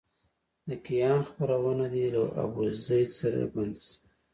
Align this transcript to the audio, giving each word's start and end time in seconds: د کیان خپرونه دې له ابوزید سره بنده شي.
د 0.67 0.69
کیان 0.85 1.19
خپرونه 1.29 1.85
دې 1.93 2.05
له 2.15 2.23
ابوزید 2.43 3.09
سره 3.19 3.41
بنده 3.53 3.79
شي. 3.85 3.95